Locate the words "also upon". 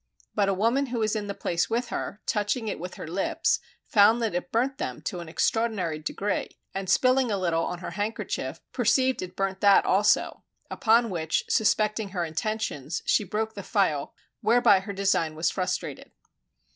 9.85-11.11